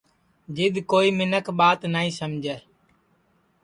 [0.55, 2.57] جِد کوئی مینکھ ٻات نائی سمجے